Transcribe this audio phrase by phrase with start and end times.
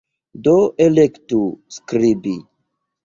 [0.47, 0.53] Do,
[0.87, 1.41] elektu
[1.77, 2.37] "skribi"